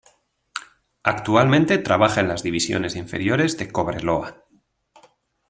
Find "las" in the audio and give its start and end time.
2.27-2.41